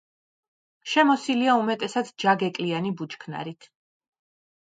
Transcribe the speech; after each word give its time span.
შემოსილია 0.93 1.57
უმეტესად 1.59 2.09
ჯაგეკლიანი 2.23 2.93
ბუჩქნარით. 3.01 3.67